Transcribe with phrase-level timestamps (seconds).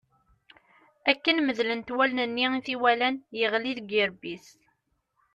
[1.11, 4.47] Akken medlent wallen-nni i t-iwalan, yeɣli deg urebbi-s.